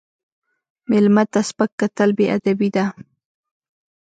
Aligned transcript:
مېلمه 0.89 1.23
ته 1.31 1.39
سپک 1.49 1.71
کتل 1.79 2.09
بې 2.17 2.25
ادبي 2.35 2.69
ده. 2.75 2.85